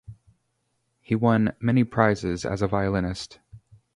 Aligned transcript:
He 0.99 1.13
won 1.13 1.53
many 1.59 1.83
prizes 1.83 2.43
as 2.43 2.63
a 2.63 2.67
violinist. 2.67 3.39